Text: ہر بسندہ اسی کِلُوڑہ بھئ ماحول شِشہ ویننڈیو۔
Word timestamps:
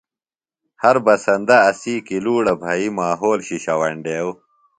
ہر 0.81 0.95
بسندہ 1.05 1.57
اسی 1.69 1.95
کِلُوڑہ 2.07 2.53
بھئ 2.61 2.83
ماحول 2.99 3.39
شِشہ 3.47 3.73
ویننڈیو۔ 3.79 4.29